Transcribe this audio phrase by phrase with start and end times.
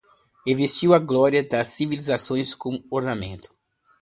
[0.47, 3.51] E vestiu as glórias das civilizações como ornamento